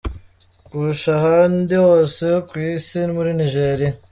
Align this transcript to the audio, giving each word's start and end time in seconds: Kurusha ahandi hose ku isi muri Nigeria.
Kurusha 0.65 1.09
ahandi 1.19 1.73
hose 1.85 2.25
ku 2.47 2.53
isi 2.71 2.99
muri 3.15 3.31
Nigeria. 3.39 3.91